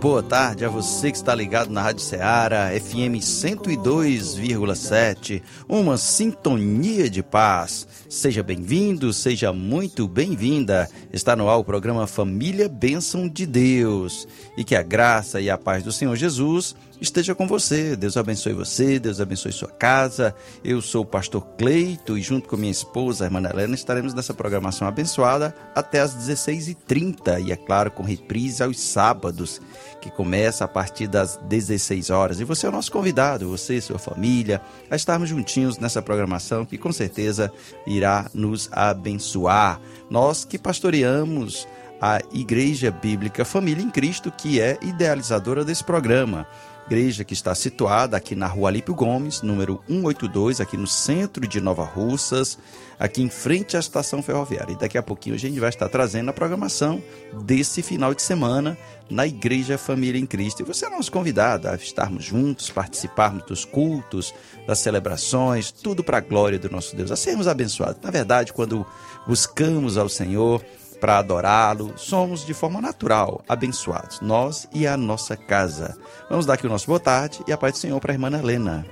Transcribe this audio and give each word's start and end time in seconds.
Boa 0.00 0.22
tarde 0.22 0.64
a 0.64 0.68
você 0.70 1.10
que 1.10 1.18
está 1.18 1.34
ligado 1.34 1.70
na 1.70 1.82
Rádio 1.82 2.02
Ceará, 2.02 2.70
FM 2.70 3.20
102,7, 3.20 5.42
uma 5.68 5.98
sintonia 5.98 7.10
de 7.10 7.22
paz. 7.22 7.86
Seja 8.08 8.42
bem-vindo, 8.42 9.12
seja 9.12 9.52
muito 9.52 10.08
bem-vinda. 10.08 10.88
Está 11.12 11.36
no 11.36 11.50
ar 11.50 11.58
o 11.58 11.64
programa 11.64 12.06
Família 12.06 12.66
Bênção 12.66 13.28
de 13.28 13.44
Deus. 13.44 14.26
E 14.56 14.64
que 14.64 14.74
a 14.74 14.82
graça 14.82 15.38
e 15.38 15.50
a 15.50 15.58
paz 15.58 15.82
do 15.82 15.92
Senhor 15.92 16.16
Jesus 16.16 16.74
esteja 17.00 17.34
com 17.34 17.46
você. 17.46 17.96
Deus 17.96 18.16
abençoe 18.16 18.52
você, 18.52 18.98
Deus 18.98 19.20
abençoe 19.20 19.52
sua 19.52 19.70
casa. 19.70 20.34
Eu 20.62 20.82
sou 20.82 21.02
o 21.02 21.06
pastor 21.06 21.44
Cleito 21.56 22.18
e 22.18 22.22
junto 22.22 22.48
com 22.48 22.56
minha 22.56 22.70
esposa, 22.70 23.24
a 23.24 23.26
irmã 23.26 23.40
Helena, 23.40 23.74
estaremos 23.74 24.12
nessa 24.12 24.34
programação 24.34 24.86
abençoada 24.86 25.54
até 25.74 26.00
às 26.00 26.14
16h30 26.14 27.46
e, 27.46 27.52
é 27.52 27.56
claro, 27.56 27.90
com 27.90 28.02
reprise 28.02 28.62
aos 28.62 28.78
sábados 28.78 29.60
que 30.00 30.10
começa 30.10 30.64
a 30.64 30.68
partir 30.68 31.06
das 31.06 31.38
16 31.48 32.10
horas. 32.10 32.40
E 32.40 32.44
você 32.44 32.66
é 32.66 32.68
o 32.68 32.72
nosso 32.72 32.92
convidado, 32.92 33.48
você 33.48 33.76
e 33.76 33.80
sua 33.80 33.98
família, 33.98 34.60
a 34.90 34.96
estarmos 34.96 35.28
juntinhos 35.28 35.78
nessa 35.78 36.02
programação 36.02 36.64
que 36.64 36.78
com 36.78 36.92
certeza 36.92 37.52
irá 37.86 38.30
nos 38.34 38.68
abençoar. 38.72 39.80
Nós 40.10 40.44
que 40.44 40.58
pastoreamos 40.58 41.66
a 42.00 42.18
Igreja 42.32 42.90
Bíblica 42.90 43.44
Família 43.44 43.84
em 43.84 43.90
Cristo, 43.90 44.32
que 44.32 44.58
é 44.58 44.78
idealizadora 44.80 45.64
desse 45.64 45.84
programa 45.84 46.46
igreja 46.90 47.22
que 47.22 47.34
está 47.34 47.54
situada 47.54 48.16
aqui 48.16 48.34
na 48.34 48.48
rua 48.48 48.68
Alípio 48.68 48.92
Gomes, 48.92 49.42
número 49.42 49.80
182, 49.86 50.60
aqui 50.60 50.76
no 50.76 50.88
centro 50.88 51.46
de 51.46 51.60
Nova 51.60 51.84
Russas, 51.84 52.58
aqui 52.98 53.22
em 53.22 53.30
frente 53.30 53.76
à 53.76 53.80
estação 53.80 54.20
ferroviária. 54.20 54.72
E 54.72 54.76
daqui 54.76 54.98
a 54.98 55.02
pouquinho 55.02 55.36
a 55.36 55.38
gente 55.38 55.60
vai 55.60 55.68
estar 55.68 55.88
trazendo 55.88 56.30
a 56.30 56.32
programação 56.32 57.00
desse 57.44 57.80
final 57.80 58.12
de 58.12 58.20
semana 58.20 58.76
na 59.08 59.24
Igreja 59.24 59.78
Família 59.78 60.20
em 60.20 60.26
Cristo. 60.26 60.62
E 60.62 60.64
você 60.64 60.86
é 60.86 60.90
nosso 60.90 61.12
convidado 61.12 61.68
a 61.68 61.76
estarmos 61.76 62.24
juntos, 62.24 62.70
participarmos 62.70 63.44
dos 63.44 63.64
cultos, 63.64 64.34
das 64.66 64.80
celebrações, 64.80 65.70
tudo 65.70 66.02
para 66.02 66.18
a 66.18 66.20
glória 66.20 66.58
do 66.58 66.68
nosso 66.68 66.96
Deus, 66.96 67.12
a 67.12 67.16
sermos 67.16 67.46
abençoados. 67.46 68.02
Na 68.02 68.10
verdade, 68.10 68.52
quando 68.52 68.84
buscamos 69.28 69.96
ao 69.96 70.08
Senhor, 70.08 70.60
para 71.00 71.18
adorá-lo, 71.18 71.94
somos 71.96 72.44
de 72.44 72.52
forma 72.52 72.80
natural 72.80 73.42
abençoados, 73.48 74.20
nós 74.20 74.68
e 74.72 74.86
a 74.86 74.96
nossa 74.96 75.36
casa. 75.36 75.96
Vamos 76.28 76.44
dar 76.44 76.54
aqui 76.54 76.66
o 76.66 76.70
nosso 76.70 76.86
boa 76.86 77.00
tarde 77.00 77.42
e 77.48 77.52
a 77.52 77.56
paz 77.56 77.72
do 77.72 77.78
Senhor 77.78 77.98
para 77.98 78.12
a 78.12 78.14
irmã 78.14 78.30
Helena. 78.30 78.86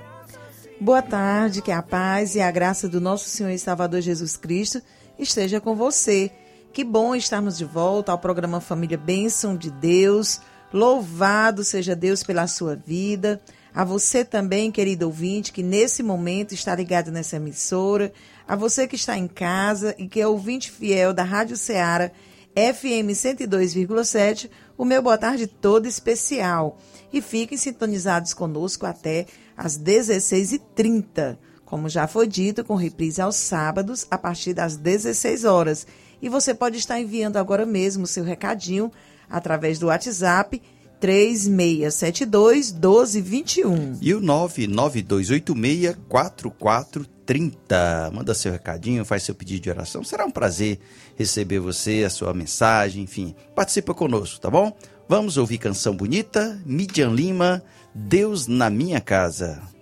Boa 0.81 1.01
tarde, 1.01 1.61
que 1.61 1.71
a 1.71 1.81
paz 1.81 2.35
e 2.35 2.41
a 2.41 2.49
graça 2.49 2.89
do 2.89 2.99
nosso 2.99 3.29
Senhor 3.29 3.51
e 3.51 3.59
Salvador 3.59 4.01
Jesus 4.01 4.35
Cristo 4.35 4.81
esteja 5.19 5.61
com 5.61 5.75
você. 5.75 6.31
Que 6.73 6.83
bom 6.83 7.13
estarmos 7.13 7.57
de 7.57 7.65
volta 7.65 8.11
ao 8.11 8.17
programa 8.17 8.59
Família 8.59 8.97
Bênção 8.97 9.55
de 9.55 9.69
Deus. 9.69 10.39
Louvado 10.73 11.63
seja 11.63 11.95
Deus 11.95 12.23
pela 12.23 12.47
sua 12.47 12.75
vida. 12.75 13.41
A 13.73 13.83
você 13.83 14.25
também, 14.25 14.71
querido 14.71 15.05
ouvinte, 15.05 15.51
que 15.51 15.61
nesse 15.61 16.01
momento 16.01 16.53
está 16.53 16.73
ligado 16.75 17.11
nessa 17.11 17.35
emissora 17.35 18.11
a 18.49 18.55
você 18.55 18.87
que 18.87 18.95
está 18.95 19.15
em 19.15 19.27
casa 19.27 19.93
e 19.99 20.07
que 20.07 20.19
é 20.19 20.25
ouvinte 20.25 20.71
fiel 20.71 21.13
da 21.13 21.21
Rádio 21.21 21.55
Ceará 21.55 22.11
FM 22.55 23.11
102,7, 23.11 24.49
o 24.75 24.83
meu 24.83 25.03
boa 25.03 25.19
tarde 25.19 25.45
todo 25.45 25.85
especial. 25.85 26.79
E 27.13 27.21
fiquem 27.21 27.59
sintonizados 27.59 28.33
conosco 28.33 28.87
até 28.87 29.27
às 29.55 29.77
16h30, 29.77 31.37
como 31.63 31.87
já 31.87 32.07
foi 32.07 32.27
dito, 32.27 32.65
com 32.65 32.73
reprise 32.73 33.21
aos 33.21 33.35
sábados, 33.35 34.07
a 34.09 34.17
partir 34.17 34.55
das 34.55 34.75
16 34.75 35.45
horas. 35.45 35.85
E 36.19 36.27
você 36.27 36.51
pode 36.51 36.79
estar 36.79 36.99
enviando 36.99 37.37
agora 37.37 37.67
mesmo 37.67 38.07
seu 38.07 38.23
recadinho 38.23 38.91
através 39.29 39.77
do 39.77 39.85
WhatsApp 39.85 40.59
3672 40.99 42.71
1221. 42.71 43.97
E 44.01 44.13
o 44.13 44.19
99286 44.19 45.95
4430. 46.07 48.11
Manda 48.13 48.33
seu 48.33 48.51
recadinho, 48.51 49.05
faz 49.05 49.23
seu 49.23 49.35
pedido 49.35 49.61
de 49.61 49.69
oração. 49.69 50.03
Será 50.03 50.25
um 50.25 50.31
prazer 50.31 50.79
receber 51.15 51.59
você, 51.59 52.03
a 52.05 52.09
sua 52.09 52.33
mensagem, 52.33 53.03
enfim. 53.03 53.35
Participa 53.55 53.93
conosco, 53.93 54.39
tá 54.39 54.49
bom? 54.49 54.75
Vamos 55.07 55.37
ouvir 55.37 55.57
canção 55.57 55.95
bonita, 55.95 56.59
Midian 56.65 57.09
Lima, 57.09 57.63
Deus 57.95 58.47
na 58.47 58.69
minha 58.69 59.01
casa. 59.01 59.78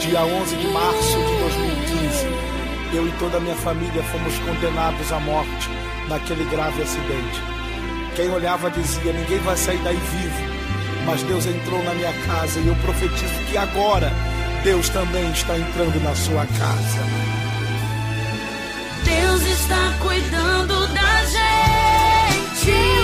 Dia 0.00 0.22
11 0.24 0.56
de 0.56 0.66
março 0.68 1.18
de 1.18 1.38
2015, 1.38 2.26
eu 2.94 3.08
e 3.08 3.12
toda 3.18 3.38
a 3.38 3.40
minha 3.40 3.56
família 3.56 4.02
fomos 4.04 4.38
condenados 4.40 5.12
à 5.12 5.18
morte 5.20 5.70
naquele 6.08 6.44
grave 6.50 6.82
acidente. 6.82 7.42
Quem 8.14 8.30
olhava 8.30 8.70
dizia: 8.70 9.12
ninguém 9.12 9.38
vai 9.40 9.56
sair 9.56 9.78
daí 9.78 9.96
vivo. 9.96 10.54
Mas 11.06 11.22
Deus 11.22 11.46
entrou 11.46 11.82
na 11.84 11.94
minha 11.94 12.12
casa 12.26 12.60
e 12.60 12.66
eu 12.66 12.74
profetizo 12.76 13.34
que 13.50 13.56
agora 13.56 14.10
Deus 14.62 14.88
também 14.88 15.30
está 15.30 15.58
entrando 15.58 16.02
na 16.02 16.14
sua 16.14 16.46
casa. 16.46 17.00
Deus 19.04 19.42
está 19.42 19.94
cuidando 20.00 20.86
da 20.94 21.24
gente. 21.26 23.03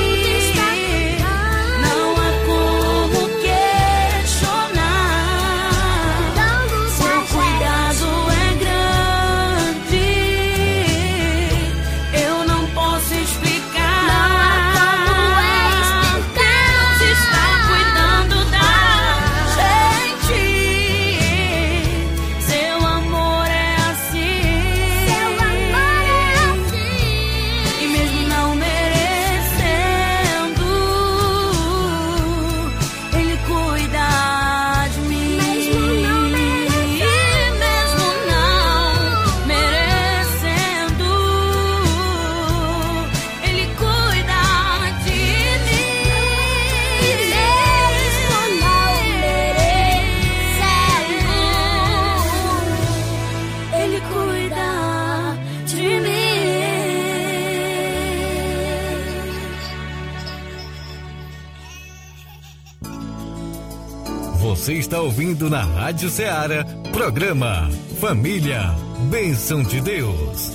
Ouvindo 65.31 65.49
na 65.49 65.63
Rádio 65.63 66.11
Ceará, 66.11 66.65
programa 66.93 67.71
Família, 68.01 68.63
Bênção 69.11 69.63
de 69.63 69.81
Deus. 69.81 70.51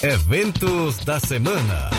Eventos 0.00 1.04
da 1.04 1.18
semana. 1.18 1.90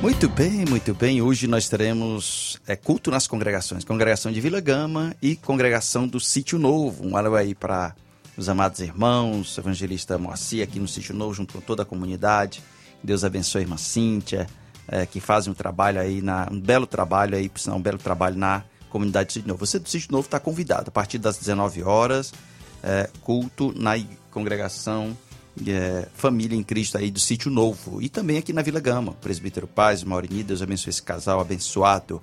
Muito 0.00 0.28
bem, 0.28 0.64
muito 0.68 0.94
bem. 0.94 1.20
Hoje 1.20 1.48
nós 1.48 1.68
teremos 1.68 2.60
é, 2.68 2.76
culto 2.76 3.10
nas 3.10 3.26
congregações. 3.26 3.84
Congregação 3.84 4.30
de 4.30 4.40
Vila 4.40 4.60
Gama 4.60 5.16
e 5.20 5.34
congregação 5.34 6.06
do 6.06 6.20
Sítio 6.20 6.58
Novo. 6.60 7.04
Um 7.04 7.16
alô 7.16 7.34
aí 7.34 7.56
para 7.56 7.94
os 8.42 8.48
amados 8.48 8.80
irmãos, 8.80 9.56
evangelista 9.56 10.18
Moacir 10.18 10.64
aqui 10.64 10.80
no 10.80 10.88
Sítio 10.88 11.14
Novo, 11.14 11.32
junto 11.32 11.54
com 11.54 11.60
toda 11.60 11.84
a 11.84 11.86
comunidade. 11.86 12.60
Deus 13.00 13.22
abençoe 13.22 13.60
a 13.60 13.62
irmã 13.62 13.76
Cíntia, 13.76 14.48
é, 14.88 15.06
que 15.06 15.20
fazem 15.20 15.52
um 15.52 15.54
trabalho 15.54 16.00
aí, 16.00 16.20
na, 16.20 16.48
um 16.50 16.58
belo 16.58 16.84
trabalho 16.84 17.36
aí, 17.36 17.48
por 17.48 17.60
sinal, 17.60 17.78
um 17.78 17.80
belo 17.80 17.98
trabalho 17.98 18.36
na 18.36 18.64
comunidade 18.90 19.28
do 19.28 19.32
Sítio 19.34 19.48
Novo. 19.48 19.64
Você 19.64 19.78
do 19.78 19.88
Sítio 19.88 20.10
Novo 20.10 20.26
está 20.26 20.40
convidado 20.40 20.88
a 20.88 20.90
partir 20.90 21.18
das 21.18 21.38
19 21.38 21.84
horas, 21.84 22.34
é, 22.82 23.08
culto 23.20 23.72
na 23.76 23.92
congregação 24.32 25.16
é, 25.64 26.08
Família 26.12 26.58
em 26.58 26.64
Cristo 26.64 26.98
aí 26.98 27.12
do 27.12 27.20
Sítio 27.20 27.48
Novo. 27.48 28.02
E 28.02 28.08
também 28.08 28.38
aqui 28.38 28.52
na 28.52 28.60
Vila 28.60 28.80
Gama, 28.80 29.12
Presbítero 29.20 29.68
Paz, 29.68 30.02
Maurini, 30.02 30.42
Deus 30.42 30.62
abençoe 30.62 30.90
esse 30.90 31.02
casal 31.02 31.38
abençoado. 31.38 32.20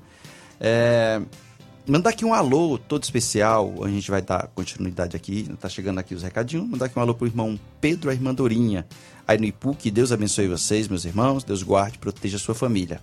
É, 0.60 1.22
mandar 1.88 2.12
aqui 2.12 2.26
um 2.26 2.34
alô 2.34 2.78
todo 2.78 3.04
especial, 3.04 3.84
a 3.84 3.90
gente 3.90 4.10
vai 4.10 4.22
dar 4.22 4.48
continuidade 4.54 5.16
aqui, 5.16 5.50
tá 5.60 5.68
chegando 5.68 6.00
aqui 6.00 6.14
os 6.14 6.24
recadinhos. 6.24 6.68
Mandar 6.68 6.86
aqui 6.86 6.98
um 6.98 7.02
alô 7.02 7.14
pro 7.14 7.28
irmão 7.28 7.60
Pedro, 7.82 8.10
a 8.10 8.14
irmã 8.14 8.34
Dorinha, 8.34 8.86
aí 9.28 9.38
no 9.38 9.46
Ipu, 9.46 9.76
que 9.76 9.90
Deus 9.90 10.12
abençoe 10.12 10.48
vocês, 10.48 10.88
meus 10.88 11.06
irmãos, 11.06 11.44
Deus 11.44 11.64
guarde 11.64 11.96
e 11.96 12.00
proteja 12.00 12.38
a 12.38 12.40
sua 12.40 12.56
família. 12.56 13.02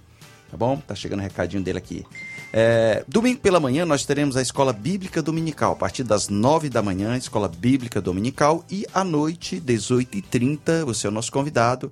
Tá 0.50 0.56
bom? 0.56 0.76
Tá 0.76 0.95
chegando 0.95 1.21
o 1.21 1.23
recadinho 1.23 1.62
dele 1.62 1.78
aqui. 1.78 2.04
É, 2.52 3.04
domingo 3.09 3.40
pela 3.40 3.59
manhã 3.59 3.85
nós 3.85 4.04
teremos 4.04 4.37
a 4.37 4.42
Escola 4.42 4.73
Bíblica 4.73 5.21
Dominical, 5.21 5.73
a 5.73 5.76
partir 5.76 6.04
das 6.04 6.28
9 6.28 6.71
da 6.71 6.80
manhã, 6.83 7.16
Escola 7.16 7.49
Bíblica 7.49 8.00
Dominical, 8.00 8.64
e 8.71 8.87
à 8.95 9.02
noite, 9.02 9.61
18h30, 9.61 10.85
você 10.85 11.06
é 11.06 11.11
o 11.11 11.12
nosso 11.12 11.33
convidado, 11.33 11.90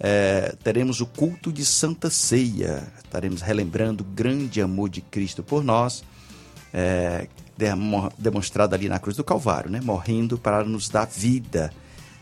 é, 0.00 0.54
teremos 0.64 1.00
o 1.00 1.06
culto 1.06 1.52
de 1.52 1.64
Santa 1.64 2.08
Ceia. 2.10 2.90
Estaremos 3.04 3.42
relembrando 3.42 4.02
o 4.02 4.06
grande 4.06 4.60
amor 4.62 4.88
de 4.88 5.00
Cristo 5.02 5.42
por 5.42 5.62
nós, 5.62 6.02
é, 6.72 7.28
demo- 7.56 8.10
demonstrado 8.18 8.74
ali 8.74 8.88
na 8.88 8.98
cruz 8.98 9.16
do 9.16 9.22
Calvário, 9.24 9.70
né? 9.70 9.80
morrendo 9.82 10.38
para 10.38 10.64
nos 10.64 10.88
dar 10.88 11.06
vida. 11.06 11.70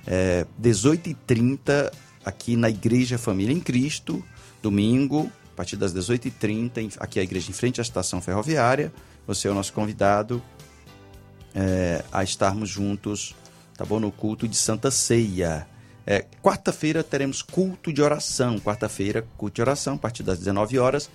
É, 0.07 0.45
18h30, 0.61 1.93
aqui 2.25 2.57
na 2.57 2.69
Igreja 2.69 3.17
Família 3.19 3.53
em 3.55 3.61
Cristo, 3.61 4.25
domingo, 4.63 5.31
a 5.53 5.57
partir 5.57 5.77
das 5.77 5.93
18h30, 5.93 6.79
em- 6.79 6.91
aqui 6.99 7.21
a 7.21 7.23
igreja 7.23 7.51
em 7.51 7.55
frente 7.55 7.81
à 7.81 7.83
estação 7.83 8.21
ferroviária. 8.21 8.93
Você 9.27 9.47
é 9.47 9.51
o 9.51 9.55
nosso 9.55 9.73
convidado 9.73 10.43
é, 11.55 12.05
a 12.11 12.23
estarmos 12.25 12.69
juntos, 12.69 13.35
tá 13.77 13.85
bom? 13.85 14.01
No 14.01 14.11
culto 14.11 14.49
de 14.49 14.57
Santa 14.57 14.91
Ceia. 14.91 15.67
É, 16.11 16.25
Quarta-feira 16.43 17.05
teremos 17.05 17.43
culto 17.43 17.93
de 17.93 18.01
oração. 18.01 18.59
Quarta-feira, 18.59 19.27
culto 19.37 19.57
de 19.57 19.61
oração, 19.61 19.97
a 19.97 19.99
partir 19.99 20.23
das 20.23 20.39
19 20.39 20.79
horas. 20.79 21.11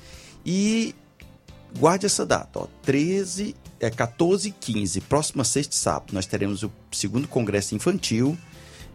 E 0.45 0.93
guarde 1.79 2.05
essa 2.05 2.23
data, 2.23 2.59
ó, 2.59 2.67
13, 2.83 3.55
é 3.79 3.89
14 3.89 4.49
e 4.49 4.51
15, 4.51 5.01
próxima 5.01 5.43
sexta 5.43 5.73
e 5.73 5.77
sábado, 5.79 6.13
nós 6.13 6.27
teremos 6.27 6.61
o 6.61 6.71
segundo 6.91 7.27
congresso 7.27 7.73
infantil 7.73 8.37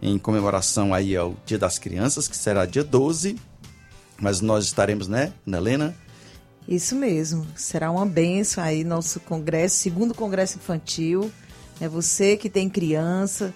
em 0.01 0.17
comemoração 0.17 0.95
aí 0.95 1.17
ao 1.17 1.35
Dia 1.45 1.59
das 1.59 1.81
Crianças, 1.81 2.29
que 2.29 2.37
será 2.37 2.65
dia 2.65 2.85
12, 2.85 3.35
mas 4.21 4.41
nós 4.41 4.67
estaremos, 4.67 5.09
né, 5.09 5.33
Ana 5.45 5.57
Helena? 5.57 5.97
Isso 6.69 6.95
mesmo. 6.95 7.45
Será 7.57 7.91
uma 7.91 8.07
benção 8.07 8.63
aí 8.63 8.85
nosso 8.85 9.19
congresso, 9.21 9.77
segundo 9.77 10.15
congresso 10.15 10.59
infantil. 10.59 11.33
É 11.81 11.89
você 11.89 12.37
que 12.37 12.49
tem 12.49 12.69
criança, 12.69 13.53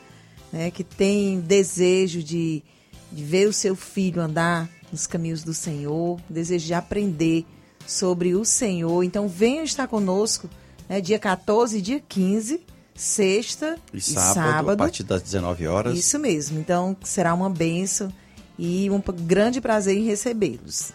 né, 0.52 0.70
que 0.70 0.84
tem 0.84 1.40
desejo 1.40 2.22
de, 2.22 2.62
de 3.10 3.24
ver 3.24 3.48
o 3.48 3.52
seu 3.52 3.74
filho 3.74 4.20
andar 4.20 4.68
nos 4.90 5.06
caminhos 5.06 5.42
do 5.42 5.54
Senhor, 5.54 6.20
desejo 6.28 6.66
de 6.66 6.74
aprender 6.74 7.46
sobre 7.86 8.34
o 8.34 8.44
Senhor. 8.44 9.02
Então 9.02 9.26
venha 9.26 9.62
estar 9.62 9.88
conosco, 9.88 10.48
né, 10.88 11.00
dia 11.00 11.18
14 11.18 11.78
e 11.78 11.80
dia 11.80 12.00
15, 12.06 12.60
sexta 12.94 13.76
E 13.92 14.00
sábado, 14.00 14.70
a 14.70 14.76
partir 14.76 15.02
das 15.02 15.22
19 15.22 15.66
horas. 15.66 15.98
Isso 15.98 16.18
mesmo. 16.18 16.60
Então 16.60 16.96
será 17.02 17.32
uma 17.32 17.48
benção 17.48 18.12
e 18.58 18.90
um 18.90 19.02
grande 19.24 19.60
prazer 19.60 19.96
em 19.96 20.04
recebê-los. 20.04 20.92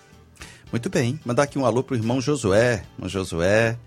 Muito 0.72 0.90
bem. 0.90 1.20
Mandar 1.26 1.44
aqui 1.44 1.58
um 1.58 1.66
alô 1.66 1.82
pro 1.82 1.96
irmão 1.96 2.22
Josué. 2.22 2.84
Irmão 2.96 3.10
Josué, 3.10 3.78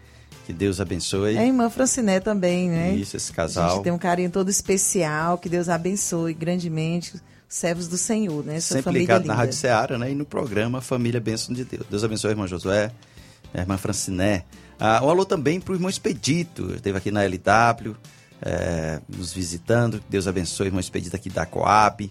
que 0.46 0.52
Deus 0.52 0.80
abençoe. 0.80 1.36
É 1.36 1.40
a 1.40 1.46
irmã 1.46 1.68
Franciné 1.70 2.20
também, 2.20 2.68
né? 2.68 2.94
Isso, 2.94 3.16
esse 3.16 3.30
A 3.32 3.34
casal. 3.34 3.70
gente 3.76 3.84
tem 3.84 3.92
um 3.92 3.98
carinho 3.98 4.30
todo 4.30 4.48
especial, 4.50 5.38
que 5.38 5.48
Deus 5.48 5.68
abençoe 5.68 6.34
grandemente 6.34 7.14
os 7.16 7.22
servos 7.48 7.86
do 7.88 7.96
Senhor, 7.98 8.44
né? 8.44 8.60
Sua 8.60 8.78
Sempre 8.78 8.98
ligado 8.98 9.22
linda. 9.22 9.34
na 9.34 9.38
Rádio 9.38 9.54
Ceará, 9.54 9.98
né? 9.98 10.10
E 10.10 10.14
no 10.14 10.24
programa 10.24 10.80
Família 10.80 11.20
Bênção 11.20 11.54
de 11.54 11.64
Deus. 11.64 11.84
Deus 11.90 12.02
abençoe 12.04 12.28
a 12.30 12.32
irmã 12.32 12.46
Josué, 12.46 12.90
a 13.54 13.60
irmã 13.60 13.76
Franciné. 13.76 14.44
Ah, 14.78 15.00
um 15.04 15.10
alô 15.10 15.24
também 15.24 15.60
pro 15.60 15.74
irmão 15.74 15.90
Expedito. 15.90 16.72
Esteve 16.74 16.96
aqui 16.96 17.10
na 17.10 17.22
LW, 17.24 17.94
eh, 18.42 19.00
nos 19.08 19.32
visitando. 19.32 20.02
Deus 20.08 20.26
abençoe 20.26 20.66
o 20.66 20.68
irmão 20.68 20.80
Expedito 20.80 21.14
aqui 21.14 21.28
da 21.28 21.44
Coab. 21.46 22.10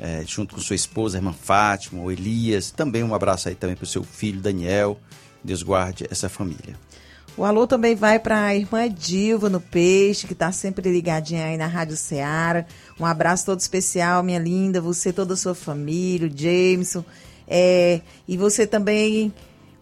eh, 0.00 0.24
junto 0.26 0.54
com 0.54 0.60
sua 0.60 0.74
esposa, 0.74 1.16
a 1.16 1.20
irmã 1.20 1.32
Fátima, 1.32 2.02
o 2.02 2.10
Elias. 2.10 2.70
Também 2.70 3.02
um 3.04 3.14
abraço 3.14 3.48
aí 3.48 3.54
também 3.54 3.76
pro 3.76 3.86
seu 3.86 4.02
filho 4.02 4.40
Daniel. 4.40 4.98
Deus 5.44 5.62
guarde 5.62 6.06
essa 6.10 6.28
família. 6.28 6.74
O 7.34 7.44
alô 7.46 7.66
também 7.66 7.94
vai 7.94 8.18
para 8.18 8.44
a 8.44 8.54
irmã 8.54 8.90
Dilva 8.90 9.48
no 9.48 9.58
Peixe, 9.58 10.26
que 10.26 10.34
está 10.34 10.52
sempre 10.52 10.92
ligadinha 10.92 11.46
aí 11.46 11.56
na 11.56 11.66
Rádio 11.66 11.96
Ceará. 11.96 12.66
Um 13.00 13.06
abraço 13.06 13.46
todo 13.46 13.58
especial, 13.58 14.22
minha 14.22 14.38
linda, 14.38 14.82
você, 14.82 15.14
toda 15.14 15.32
a 15.32 15.36
sua 15.36 15.54
família, 15.54 16.28
o 16.28 16.30
Jameson. 16.30 17.02
É, 17.48 18.02
e 18.28 18.36
você 18.36 18.66
também, 18.66 19.32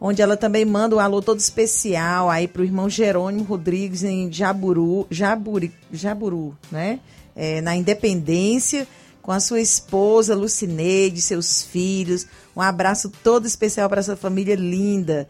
onde 0.01 0.23
ela 0.23 0.37
também 0.37 0.65
manda 0.65 0.95
um 0.95 1.01
alô 1.01 1.21
todo 1.21 1.41
especial 1.41 2.31
aí 2.31 2.47
para 2.47 2.63
o 2.63 2.65
irmão 2.65 2.89
Jerônimo 2.89 3.43
Rodrigues 3.43 4.05
em 4.05 4.33
Jaburu, 4.33 5.09
Jaburi, 5.11 5.73
Jaburu, 5.93 6.57
né? 6.71 7.01
É, 7.35 7.61
na 7.61 7.75
Independência, 7.75 8.87
com 9.21 9.33
a 9.33 9.41
sua 9.41 9.61
esposa 9.61 10.37
Lucineide, 10.37 11.21
seus 11.21 11.65
filhos. 11.65 12.29
Um 12.55 12.61
abraço 12.61 13.11
todo 13.25 13.47
especial 13.47 13.89
para 13.89 13.99
essa 13.99 14.15
família 14.15 14.55
linda. 14.55 15.27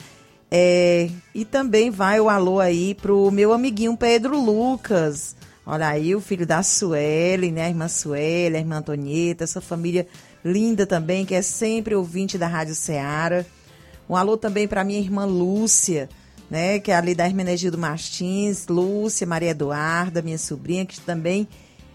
É, 0.50 1.08
e 1.34 1.44
também 1.44 1.90
vai 1.90 2.20
o 2.20 2.28
alô 2.28 2.58
aí 2.58 2.94
pro 2.94 3.30
meu 3.30 3.52
amiguinho 3.52 3.96
Pedro 3.96 4.38
Lucas. 4.38 5.36
Olha 5.64 5.86
aí, 5.86 6.14
o 6.14 6.20
filho 6.20 6.44
da 6.44 6.62
Sueli, 6.62 7.52
né? 7.52 7.66
A 7.66 7.68
irmã 7.68 7.86
Sueli, 7.86 8.56
a 8.56 8.58
irmã 8.58 8.78
Antonieta, 8.78 9.44
essa 9.44 9.60
família 9.60 10.08
linda 10.44 10.86
também, 10.86 11.24
que 11.24 11.34
é 11.34 11.42
sempre 11.42 11.94
ouvinte 11.94 12.36
da 12.36 12.48
Rádio 12.48 12.74
Ceará. 12.74 13.44
Um 14.08 14.16
alô 14.16 14.36
também 14.36 14.66
para 14.66 14.82
minha 14.82 14.98
irmã 14.98 15.24
Lúcia, 15.24 16.08
né? 16.50 16.80
Que 16.80 16.90
é 16.90 16.96
ali 16.96 17.14
da 17.14 17.24
Hermenegildo 17.24 17.78
Martins, 17.78 18.66
Lúcia, 18.66 19.24
Maria 19.26 19.50
Eduarda, 19.50 20.22
minha 20.22 20.38
sobrinha, 20.38 20.84
que 20.84 21.00
também 21.00 21.46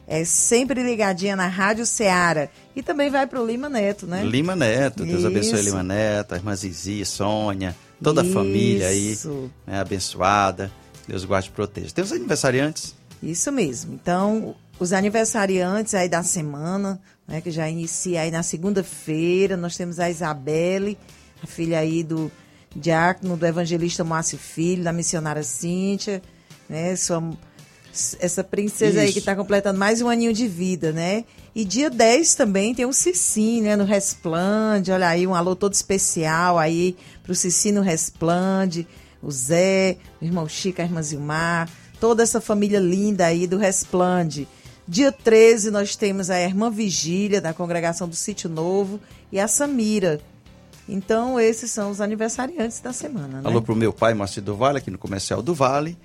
é 0.07 0.23
sempre 0.23 0.81
ligadinha 0.81 1.35
na 1.35 1.47
Rádio 1.47 1.85
Ceará. 1.85 2.47
E 2.73 2.81
também 2.81 3.09
vai 3.09 3.27
pro 3.27 3.45
Lima 3.45 3.67
Neto, 3.67 4.07
né? 4.07 4.23
Lima 4.23 4.55
Neto, 4.55 5.03
Deus 5.03 5.25
abençoe 5.25 5.55
Isso. 5.55 5.63
Lima 5.63 5.83
Neto, 5.83 6.33
a 6.33 6.37
irmã 6.37 6.55
Zizi, 6.55 7.03
Sônia, 7.03 7.75
toda 8.01 8.21
a 8.21 8.25
família 8.25 8.87
aí, 8.87 9.11
Isso. 9.11 9.51
né, 9.65 9.79
abençoada. 9.79 10.71
Deus 11.07 11.23
guarde 11.23 11.49
e 11.49 11.51
proteja. 11.51 11.91
Tem 11.93 12.03
os 12.03 12.11
aniversariantes? 12.11 12.95
Isso 13.21 13.51
mesmo. 13.51 13.93
Então, 13.93 14.55
os 14.79 14.91
aniversariantes 14.91 15.93
aí 15.93 16.09
da 16.09 16.23
semana, 16.23 16.99
né, 17.27 17.41
que 17.41 17.51
já 17.51 17.69
inicia 17.69 18.21
aí 18.21 18.31
na 18.31 18.43
segunda-feira, 18.43 19.55
nós 19.55 19.77
temos 19.77 19.99
a 19.99 20.09
Isabelle, 20.09 20.97
a 21.41 21.47
filha 21.47 21.79
aí 21.79 22.03
do 22.03 22.31
diácono, 22.75 23.37
do 23.37 23.45
evangelista 23.45 24.03
Márcio 24.03 24.37
Filho, 24.37 24.83
da 24.83 24.91
missionária 24.91 25.43
Cíntia, 25.43 26.21
né, 26.67 26.95
sua, 26.95 27.23
essa 28.19 28.43
princesa 28.43 28.99
aí 28.99 29.05
Isso. 29.05 29.13
que 29.13 29.19
está 29.19 29.35
completando 29.35 29.79
mais 29.79 30.01
um 30.01 30.09
aninho 30.09 30.33
de 30.33 30.47
vida, 30.47 30.91
né? 30.91 31.23
E 31.55 31.63
dia 31.63 31.89
10 31.89 32.35
também 32.35 32.75
tem 32.75 32.85
o 32.85 32.91
Cici, 32.91 33.61
né, 33.61 33.77
no 33.77 33.85
Resplande, 33.85 34.91
olha 34.91 35.07
aí, 35.07 35.25
um 35.25 35.33
alô 35.33 35.55
todo 35.55 35.73
especial 35.73 36.59
aí 36.59 36.97
pro 37.23 37.33
Cici 37.33 37.71
no 37.71 37.79
Resplande, 37.79 38.85
o 39.23 39.31
Zé, 39.31 39.97
o 40.21 40.25
irmão 40.25 40.49
Chico, 40.49 40.81
a 40.81 40.83
irmã 40.83 41.01
Zilmar, 41.01 41.69
toda 41.97 42.21
essa 42.21 42.41
família 42.41 42.77
linda 42.77 43.25
aí 43.25 43.47
do 43.47 43.57
Resplande. 43.57 44.49
Dia 44.85 45.13
13 45.13 45.71
nós 45.71 45.95
temos 45.95 46.29
a 46.29 46.37
irmã 46.41 46.69
Vigília, 46.69 47.39
da 47.39 47.53
congregação 47.53 48.09
do 48.09 48.15
Sítio 48.15 48.49
Novo, 48.49 48.99
e 49.31 49.39
a 49.39 49.47
Samira. 49.47 50.19
Então, 50.89 51.39
esses 51.39 51.71
são 51.71 51.89
os 51.89 52.01
aniversariantes 52.01 52.81
da 52.81 52.91
semana, 52.91 53.39
né? 53.39 53.41
Alô 53.45 53.61
pro 53.61 53.77
meu 53.77 53.93
pai, 53.93 54.13
Márcio 54.13 54.41
do 54.41 54.57
Vale, 54.57 54.79
aqui 54.79 54.91
no 54.91 54.97
Comercial 54.97 55.41
do 55.41 55.55
Vale. 55.55 55.97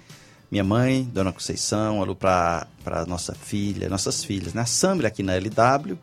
Minha 0.51 0.65
mãe, 0.65 1.09
Dona 1.13 1.33
Conceição. 1.33 2.01
Alô 2.03 2.15
pra 2.15 2.67
nossa 3.07 3.35
filha, 3.35 3.89
nossas 3.89 4.25
filhas, 4.25 4.53
né? 4.53 4.63
A 4.63 4.67
Samira 4.67 5.09
aqui 5.09 5.23
na 5.23 5.35
LW. 5.37 5.97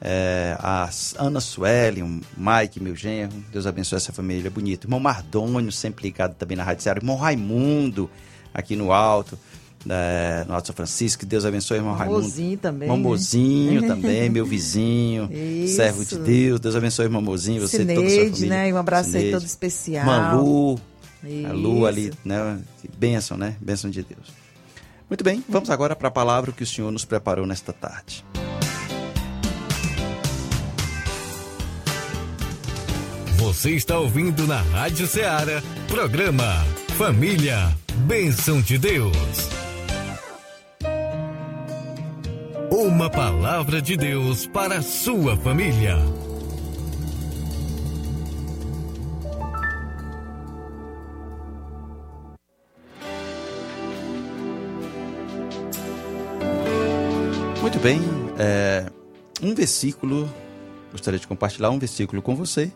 é, 0.00 0.54
a 0.60 0.90
Ana 1.18 1.40
Sueli, 1.40 2.02
o 2.02 2.20
Mike, 2.36 2.78
meu 2.82 2.94
genro. 2.94 3.32
Deus 3.50 3.66
abençoe 3.66 3.96
essa 3.96 4.12
família 4.12 4.50
bonita. 4.50 4.86
Irmão 4.86 5.00
Mardônio, 5.00 5.72
sempre 5.72 6.04
ligado 6.04 6.34
também 6.34 6.56
na 6.56 6.62
Rádio 6.64 6.82
Ceará. 6.82 6.98
Irmão 6.98 7.16
Raimundo, 7.16 8.10
aqui 8.52 8.76
no 8.76 8.92
Alto. 8.92 9.38
é, 9.88 10.44
no 10.46 10.52
Alto 10.54 10.66
São 10.66 10.76
Francisco. 10.76 11.20
Que 11.20 11.26
Deus 11.26 11.46
abençoe, 11.46 11.78
irmão 11.78 11.94
Raimundo. 11.94 12.20
Mozinho 12.22 12.58
também. 12.58 12.86
Irmão 12.90 12.98
né? 13.80 13.88
Também, 13.88 14.28
meu 14.28 14.44
vizinho, 14.44 15.30
Isso. 15.32 15.76
servo 15.76 16.04
de 16.04 16.18
Deus. 16.18 16.60
Deus 16.60 16.76
abençoe, 16.76 17.06
irmão 17.06 17.22
Mozinho, 17.22 17.62
você 17.66 17.82
e 17.82 17.86
toda 17.86 17.92
a 17.92 17.94
sua 17.96 18.08
Cineide, 18.10 18.30
família. 18.36 18.48
né? 18.58 18.68
E 18.68 18.72
um 18.74 18.76
abraço 18.76 19.08
aí 19.08 19.12
Cineide. 19.12 19.32
todo 19.32 19.46
especial. 19.46 20.00
Irmã 20.06 20.36
Lu, 21.26 21.46
a 21.46 21.52
Lu 21.52 21.76
Isso. 21.76 21.86
ali, 21.86 22.12
né? 22.24 22.60
Que 22.80 22.88
Bênção, 22.88 23.36
né? 23.36 23.56
Bênção 23.60 23.90
de 23.90 24.02
Deus. 24.02 24.32
Muito 25.08 25.22
bem, 25.22 25.44
vamos 25.48 25.70
agora 25.70 25.94
para 25.94 26.08
a 26.08 26.10
palavra 26.10 26.52
que 26.52 26.62
o 26.62 26.66
Senhor 26.66 26.90
nos 26.90 27.04
preparou 27.04 27.46
nesta 27.46 27.72
tarde. 27.72 28.24
Você 33.36 33.70
está 33.70 33.98
ouvindo 33.98 34.46
na 34.46 34.60
Rádio 34.60 35.06
Ceará, 35.06 35.62
programa 35.86 36.64
Família, 36.98 37.76
Bênção 38.06 38.60
de 38.60 38.78
Deus. 38.78 39.16
Uma 42.70 43.08
palavra 43.08 43.80
de 43.80 43.96
Deus 43.96 44.46
para 44.46 44.78
a 44.78 44.82
sua 44.82 45.36
família. 45.36 45.96
Bem, 57.86 58.00
é, 58.36 58.90
um 59.40 59.54
versículo, 59.54 60.28
gostaria 60.90 61.20
de 61.20 61.26
compartilhar 61.28 61.70
um 61.70 61.78
versículo 61.78 62.20
com 62.20 62.34
você, 62.34 62.72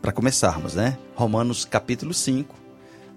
para 0.00 0.12
começarmos, 0.12 0.74
né? 0.74 0.96
Romanos 1.16 1.64
capítulo 1.64 2.14
5, 2.14 2.54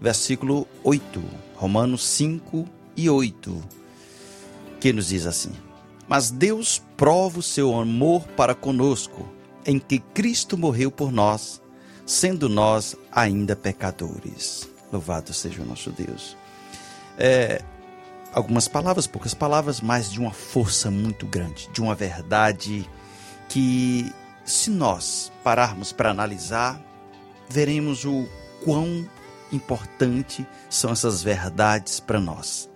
versículo 0.02 0.68
8. 0.84 1.24
Romanos 1.54 2.04
5 2.04 2.68
e 2.98 3.12
8, 3.12 3.64
que 4.80 4.92
nos 4.92 5.10
diz 5.10 5.28
assim: 5.28 5.52
Mas 6.08 6.32
Deus 6.32 6.82
prova 6.98 7.38
o 7.38 7.44
seu 7.44 7.80
amor 7.80 8.24
para 8.30 8.56
conosco, 8.56 9.30
em 9.64 9.78
que 9.78 10.00
Cristo 10.00 10.58
morreu 10.58 10.90
por 10.90 11.12
nós, 11.12 11.62
sendo 12.08 12.50
nós 12.50 12.96
ainda 13.12 13.56
pecadores. 13.56 14.68
Louvado 14.92 15.32
seja 15.32 15.62
o 15.62 15.66
nosso 15.66 15.92
Deus. 15.92 16.36
É, 17.20 17.62
algumas 18.34 18.68
palavras, 18.68 19.08
poucas 19.08 19.34
palavras, 19.34 19.82
mas 19.82 20.12
de 20.12 20.20
uma 20.20 20.32
força 20.32 20.90
muito 20.92 21.26
grande, 21.26 21.70
de 21.72 21.82
uma 21.82 21.96
verdade 21.96 22.90
que, 23.48 24.12
se 24.46 24.70
nós 24.70 25.32
pararmos 25.44 25.92
para 25.92 26.12
analisar, 26.12 26.80
veremos 27.50 28.06
o 28.06 28.28
quão 28.64 29.08
importante 29.52 30.46
são 30.70 30.92
essas 30.92 31.24
verdades 31.24 32.00
para 32.00 32.20
nós 32.20 32.70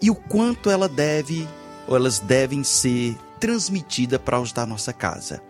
e 0.00 0.10
o 0.10 0.14
quanto 0.14 0.70
ela 0.70 0.88
deve 0.88 1.46
ou 1.86 1.96
elas 1.96 2.18
devem 2.18 2.64
ser 2.64 3.16
transmitidas 3.38 4.20
para 4.20 4.40
os 4.40 4.52
da 4.52 4.64
nossa 4.64 4.92
casa. 4.92 5.42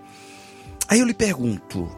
Aí 0.88 1.00
eu 1.00 1.06
lhe 1.06 1.14
pergunto: 1.14 1.90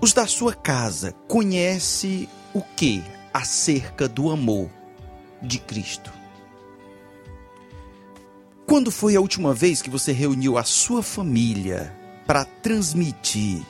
os 0.00 0.12
da 0.12 0.26
sua 0.26 0.54
casa 0.54 1.12
conhecem 1.28 2.28
o 2.52 2.62
que 2.62 3.02
acerca 3.32 4.08
do 4.08 4.30
amor 4.30 4.70
de 5.46 5.58
Cristo? 5.58 6.12
Quando 8.66 8.90
foi 8.90 9.14
a 9.14 9.20
última 9.20 9.54
vez 9.54 9.80
que 9.80 9.88
você 9.88 10.10
reuniu 10.12 10.58
a 10.58 10.64
sua 10.64 11.02
família 11.02 11.94
para 12.26 12.44
transmitir 12.44 13.62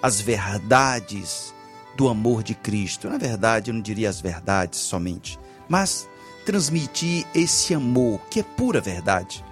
as 0.00 0.20
verdades 0.20 1.52
do 1.96 2.08
amor 2.08 2.44
de 2.44 2.54
Cristo? 2.54 3.10
Na 3.10 3.18
verdade, 3.18 3.70
eu 3.70 3.74
não 3.74 3.80
diria 3.80 4.08
as 4.08 4.20
verdades 4.20 4.78
somente, 4.78 5.38
mas 5.68 6.08
transmitir 6.46 7.26
esse 7.34 7.74
amor 7.74 8.20
que 8.30 8.40
é 8.40 8.42
pura 8.42 8.80
verdade. 8.80 9.44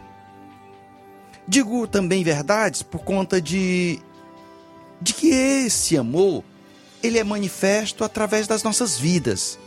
Digo 1.48 1.86
também 1.86 2.22
verdades 2.24 2.82
por 2.82 3.02
conta 3.02 3.40
de 3.40 4.00
de 5.00 5.12
que 5.12 5.28
esse 5.28 5.96
amor 5.96 6.42
ele 7.02 7.18
é 7.18 7.24
manifesto 7.24 8.02
através 8.02 8.46
das 8.46 8.62
nossas 8.62 8.98
vidas. 8.98 9.58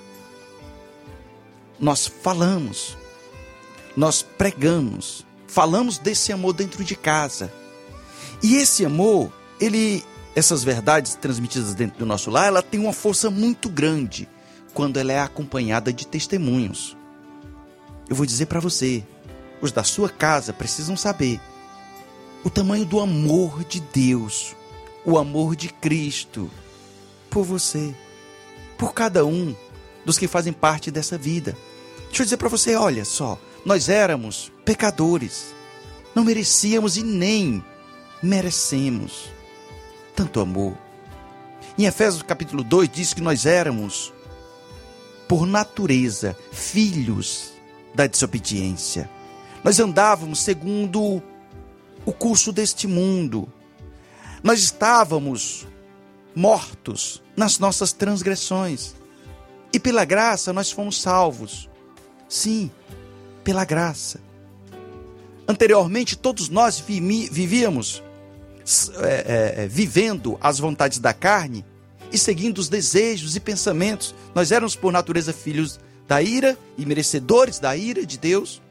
Nós 1.80 2.08
falamos, 2.08 2.98
nós 3.96 4.22
pregamos, 4.22 5.26
falamos 5.48 5.98
desse 5.98 6.32
amor 6.32 6.54
dentro 6.54 6.84
de 6.84 6.96
casa. 6.96 7.52
E 8.44 8.56
esse 8.56 8.86
amor, 8.86 9.32
ele 9.60 10.04
essas 10.36 10.64
verdades 10.64 11.16
transmitidas 11.16 11.74
dentro 11.74 12.00
do 12.00 12.06
nosso 12.06 12.30
lar, 12.30 12.48
ela 12.48 12.62
tem 12.62 12.80
uma 12.80 12.94
força 12.94 13.30
muito 13.30 13.68
grande 13.68 14.28
quando 14.74 14.98
ela 14.98 15.12
é 15.12 15.20
acompanhada 15.20 15.92
de 15.92 16.08
testemunhos. 16.08 16.96
Eu 18.08 18.16
vou 18.16 18.26
dizer 18.26 18.46
para 18.46 18.60
você, 18.60 19.04
os 19.62 19.72
da 19.72 19.84
sua 19.84 20.10
casa 20.10 20.54
precisam 20.54 20.96
saber 20.96 21.40
o 22.44 22.50
tamanho 22.50 22.86
do 22.86 23.00
amor 23.00 23.64
de 23.66 23.80
Deus, 23.80 24.56
o 25.06 25.18
amor 25.18 25.56
de 25.56 25.70
Cristo 25.70 26.50
por 27.30 27.44
você, 27.44 27.94
por 28.78 28.94
cada 28.94 29.26
um 29.26 29.54
dos 30.06 30.18
que 30.18 30.28
fazem 30.28 30.54
parte 30.54 30.90
dessa 30.90 31.18
vida. 31.18 31.56
Deixa 32.10 32.24
eu 32.24 32.26
dizer 32.26 32.38
para 32.38 32.50
você, 32.50 32.76
olha 32.76 33.06
só, 33.06 33.40
nós 33.66 33.88
éramos 33.90 34.52
pecadores, 34.66 35.54
não 36.14 36.24
merecíamos 36.24 36.98
e 36.98 37.04
nem 37.04 37.64
merecemos 38.22 39.30
tanto 40.16 40.42
amor. 40.42 40.78
Em 41.78 41.86
Efésios 41.86 42.22
capítulo 42.24 42.62
2 42.62 42.90
diz 42.90 43.14
que 43.14 43.22
nós 43.22 43.46
éramos 43.46 44.12
por 45.30 45.46
natureza, 45.46 46.36
filhos 46.52 47.54
da 47.96 48.06
desobediência. 48.06 49.10
Nós 49.64 49.80
andávamos 49.80 50.40
segundo 50.40 51.24
o 52.06 52.12
curso 52.12 52.52
deste 52.52 52.86
mundo. 52.88 53.48
Nós 54.44 54.60
estávamos 54.60 55.68
mortos 56.36 57.22
nas 57.38 57.60
nossas 57.60 57.94
transgressões. 57.94 58.96
E 59.72 59.80
pela 59.80 60.04
graça 60.04 60.52
nós 60.52 60.72
fomos 60.72 61.00
salvos. 61.00 61.69
Sim, 62.30 62.72
pela 63.44 63.66
graça. 63.66 64.22
Anteriormente, 65.48 66.16
todos 66.16 66.48
nós 66.48 66.80
vivíamos 66.80 68.04
é, 69.00 69.64
é, 69.64 69.68
vivendo 69.68 70.38
as 70.40 70.60
vontades 70.60 71.00
da 71.00 71.12
carne 71.12 71.66
e 72.12 72.18
seguindo 72.20 72.60
os 72.60 72.70
desejos 72.70 73.36
e 73.36 73.40
pensamentos. 73.40 74.14
Nós 74.36 74.52
éramos, 74.52 74.76
por 74.76 74.94
natureza, 74.94 75.34
filhos 75.34 75.80
da 76.08 76.22
ira 76.22 76.56
e 76.78 76.86
merecedores 76.86 77.58
da 77.58 77.76
ira 77.76 78.06
de 78.06 78.18
Deus. 78.18 78.62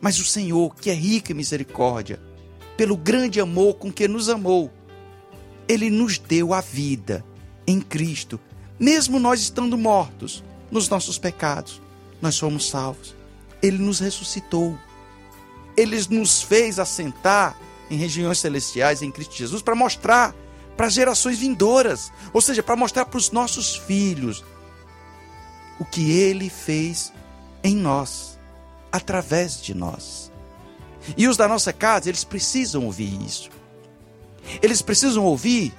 Mas 0.00 0.18
o 0.18 0.24
Senhor, 0.24 0.74
que 0.74 0.90
é 0.90 0.94
rico 0.94 1.30
em 1.30 1.34
misericórdia, 1.36 2.20
pelo 2.76 2.96
grande 2.96 3.40
amor 3.40 3.74
com 3.74 3.92
que 3.92 4.08
nos 4.08 4.28
amou, 4.28 4.70
ele 5.68 5.90
nos 5.90 6.18
deu 6.18 6.52
a 6.52 6.60
vida 6.60 7.24
em 7.66 7.80
Cristo, 7.80 8.40
mesmo 8.78 9.20
nós 9.20 9.40
estando 9.40 9.78
mortos 9.78 10.42
nos 10.70 10.88
nossos 10.88 11.18
pecados, 11.18 11.80
nós 12.20 12.34
somos 12.34 12.68
salvos. 12.68 13.14
Ele 13.62 13.78
nos 13.78 14.00
ressuscitou. 14.00 14.76
Ele 15.76 15.96
nos 16.10 16.42
fez 16.42 16.78
assentar 16.78 17.56
em 17.90 17.96
regiões 17.96 18.38
celestiais 18.38 19.02
em 19.02 19.10
Cristo 19.10 19.36
Jesus 19.36 19.62
para 19.62 19.74
mostrar 19.74 20.34
para 20.76 20.88
gerações 20.88 21.38
vindouras, 21.38 22.10
ou 22.32 22.40
seja, 22.40 22.62
para 22.62 22.74
mostrar 22.74 23.04
para 23.04 23.18
os 23.18 23.30
nossos 23.30 23.76
filhos 23.76 24.42
o 25.78 25.84
que 25.84 26.10
ele 26.10 26.48
fez 26.48 27.12
em 27.62 27.76
nós, 27.76 28.38
através 28.90 29.60
de 29.60 29.74
nós. 29.74 30.32
E 31.16 31.28
os 31.28 31.36
da 31.36 31.46
nossa 31.46 31.72
casa, 31.72 32.08
eles 32.08 32.24
precisam 32.24 32.86
ouvir 32.86 33.20
isso. 33.22 33.50
Eles 34.62 34.80
precisam 34.80 35.24
ouvir 35.24 35.74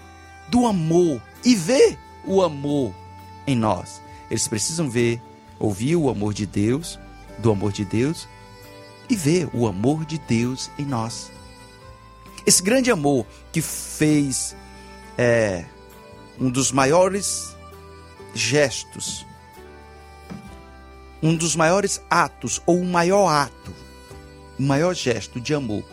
do 0.49 0.67
amor 0.67 1.21
e 1.43 1.55
ver 1.55 1.97
o 2.25 2.41
amor 2.41 2.93
em 3.47 3.55
nós. 3.55 4.01
Eles 4.29 4.47
precisam 4.47 4.89
ver, 4.89 5.21
ouvir 5.61 5.95
o 5.95 6.09
amor 6.09 6.33
de 6.33 6.45
Deus, 6.45 6.99
do 7.37 7.51
amor 7.51 7.71
de 7.71 7.85
Deus 7.85 8.27
e 9.07 9.15
ver 9.15 9.47
o 9.53 9.67
amor 9.67 10.03
de 10.05 10.17
Deus 10.17 10.71
em 10.77 10.85
nós. 10.85 11.31
Esse 12.45 12.63
grande 12.63 12.89
amor 12.89 13.25
que 13.51 13.61
fez 13.61 14.55
é 15.17 15.65
um 16.39 16.49
dos 16.49 16.71
maiores 16.71 17.55
gestos, 18.33 19.25
um 21.21 21.35
dos 21.35 21.55
maiores 21.55 22.01
atos, 22.09 22.59
ou 22.65 22.79
o 22.79 22.85
maior 22.85 23.27
ato, 23.27 23.73
o 24.57 24.63
maior 24.63 24.95
gesto 24.95 25.39
de 25.39 25.53
amor 25.53 25.83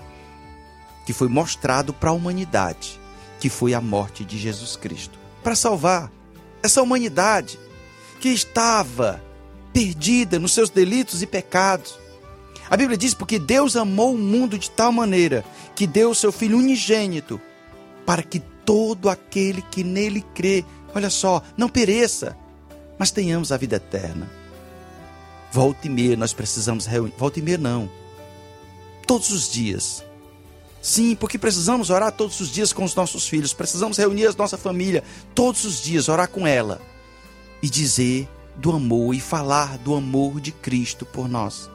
que 1.04 1.12
foi 1.12 1.28
mostrado 1.28 1.92
para 1.92 2.11
a 2.11 2.14
humanidade, 2.14 2.98
que 3.40 3.50
foi 3.50 3.74
a 3.74 3.81
morte 3.81 4.24
de 4.24 4.38
Jesus 4.38 4.76
Cristo, 4.76 5.18
para 5.42 5.54
salvar 5.54 6.11
essa 6.62 6.83
humanidade 6.83 7.59
que 8.20 8.28
estava 8.28 9.22
perdida 9.79 10.41
nos 10.41 10.51
seus 10.53 10.71
delitos 10.71 11.23
e 11.23 11.27
pecados. 11.27 11.97
A 12.69 12.77
Bíblia 12.77 12.99
diz 12.99 13.14
porque 13.14 13.38
Deus 13.38 13.77
amou 13.77 14.12
o 14.12 14.19
mundo 14.19 14.59
de 14.59 14.69
tal 14.69 14.91
maneira 14.91 15.45
que 15.77 15.87
deu 15.87 16.11
o 16.11 16.14
seu 16.17 16.33
filho 16.33 16.59
unigênito 16.59 17.41
para 18.05 18.25
que 18.25 18.41
todo 18.64 19.09
aquele 19.09 19.62
que 19.62 19.85
nele 19.85 20.21
crê, 20.35 20.64
olha 20.93 21.09
só, 21.09 21.41
não 21.57 21.69
pereça, 21.69 22.37
mas 22.99 23.12
tenhamos 23.12 23.53
a 23.53 23.57
vida 23.57 23.77
eterna. 23.77 24.29
Volta 25.53 25.87
e 25.87 25.91
meia 25.91 26.17
nós 26.17 26.33
precisamos 26.33 26.85
reunir. 26.85 27.14
Volta 27.17 27.38
e 27.38 27.43
meia 27.43 27.57
não. 27.57 27.88
Todos 29.07 29.31
os 29.31 29.49
dias. 29.49 30.05
Sim, 30.83 31.14
porque 31.14 31.38
precisamos 31.38 31.88
orar 31.88 32.11
todos 32.11 32.41
os 32.41 32.51
dias 32.51 32.73
com 32.73 32.83
os 32.83 32.97
nossos 32.97 33.29
filhos. 33.29 33.53
Precisamos 33.55 33.97
reunir 33.97 34.27
a 34.27 34.33
nossa 34.33 34.59
família 34.59 35.05
todos 35.37 35.64
os 35.64 35.81
dias, 35.81 36.09
orar 36.09 36.29
com 36.29 36.45
ela. 36.45 36.81
E 37.62 37.71
dizer 37.71 38.29
do 38.59 38.73
amor 38.73 39.14
e 39.14 39.21
falar 39.21 39.79
do 39.79 39.94
amor 39.94 40.40
de 40.40 40.51
Cristo 40.51 41.07
por 41.07 41.29
nós. 41.29 41.71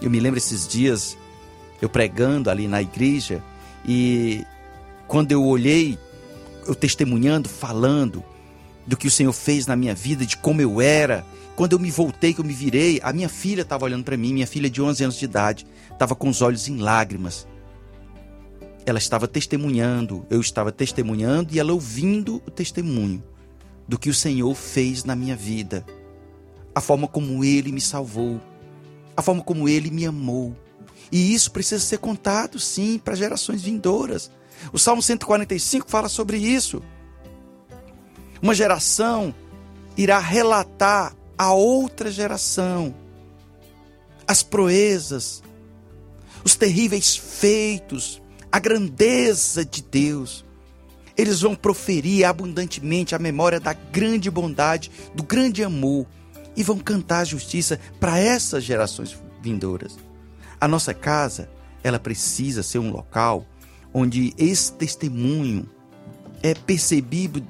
Eu 0.00 0.10
me 0.10 0.18
lembro 0.18 0.38
esses 0.38 0.66
dias, 0.66 1.16
eu 1.80 1.88
pregando 1.88 2.50
ali 2.50 2.66
na 2.66 2.80
igreja, 2.80 3.42
e 3.86 4.44
quando 5.06 5.32
eu 5.32 5.44
olhei, 5.44 5.98
eu 6.66 6.74
testemunhando, 6.74 7.48
falando 7.48 8.24
do 8.86 8.96
que 8.96 9.06
o 9.06 9.10
Senhor 9.10 9.32
fez 9.32 9.66
na 9.66 9.76
minha 9.76 9.94
vida, 9.94 10.24
de 10.24 10.36
como 10.36 10.60
eu 10.60 10.80
era, 10.80 11.24
quando 11.54 11.74
eu 11.74 11.78
me 11.78 11.90
voltei, 11.90 12.32
que 12.32 12.40
eu 12.40 12.44
me 12.44 12.54
virei, 12.54 13.00
a 13.02 13.12
minha 13.12 13.28
filha 13.28 13.62
estava 13.62 13.84
olhando 13.84 14.04
para 14.04 14.16
mim, 14.16 14.32
minha 14.32 14.46
filha 14.46 14.68
de 14.68 14.82
11 14.82 15.04
anos 15.04 15.18
de 15.18 15.24
idade, 15.24 15.66
estava 15.92 16.14
com 16.14 16.28
os 16.28 16.42
olhos 16.42 16.66
em 16.66 16.78
lágrimas. 16.78 17.46
Ela 18.86 18.98
estava 18.98 19.28
testemunhando, 19.28 20.26
eu 20.28 20.40
estava 20.40 20.72
testemunhando 20.72 21.54
e 21.54 21.60
ela 21.60 21.72
ouvindo 21.72 22.42
o 22.46 22.50
testemunho 22.50 23.22
do 23.86 23.98
que 23.98 24.10
o 24.10 24.14
Senhor 24.14 24.54
fez 24.54 25.04
na 25.04 25.14
minha 25.14 25.36
vida, 25.36 25.84
a 26.74 26.80
forma 26.80 27.06
como 27.06 27.44
Ele 27.44 27.70
me 27.70 27.80
salvou, 27.80 28.40
a 29.16 29.22
forma 29.22 29.42
como 29.42 29.68
Ele 29.68 29.90
me 29.90 30.06
amou. 30.06 30.56
E 31.12 31.34
isso 31.34 31.50
precisa 31.50 31.84
ser 31.84 31.98
contado, 31.98 32.58
sim, 32.58 32.98
para 32.98 33.14
gerações 33.14 33.62
vindouras. 33.62 34.30
O 34.72 34.78
Salmo 34.78 35.02
145 35.02 35.88
fala 35.88 36.08
sobre 36.08 36.38
isso. 36.38 36.82
Uma 38.42 38.54
geração 38.54 39.34
irá 39.96 40.18
relatar 40.18 41.14
a 41.36 41.52
outra 41.52 42.10
geração 42.10 42.94
as 44.26 44.42
proezas, 44.42 45.42
os 46.44 46.56
terríveis 46.56 47.16
feitos, 47.16 48.20
a 48.50 48.58
grandeza 48.58 49.64
de 49.64 49.82
Deus. 49.82 50.44
Eles 51.16 51.40
vão 51.40 51.54
proferir 51.54 52.24
abundantemente 52.24 53.14
a 53.14 53.18
memória 53.18 53.60
da 53.60 53.72
grande 53.72 54.30
bondade, 54.30 54.90
do 55.14 55.22
grande 55.22 55.62
amor 55.62 56.06
e 56.56 56.62
vão 56.62 56.78
cantar 56.78 57.20
a 57.20 57.24
justiça 57.24 57.78
para 58.00 58.18
essas 58.18 58.64
gerações 58.64 59.16
vindouras. 59.40 59.96
A 60.60 60.66
nossa 60.66 60.94
casa, 60.94 61.48
ela 61.82 61.98
precisa 61.98 62.62
ser 62.62 62.78
um 62.78 62.90
local 62.90 63.46
onde 63.92 64.34
esse 64.36 64.72
testemunho 64.72 65.68
é 66.42 66.54
percebido 66.54 67.46